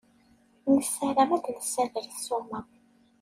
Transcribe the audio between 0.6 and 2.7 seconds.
Nessaram ad d-nssader ssuma.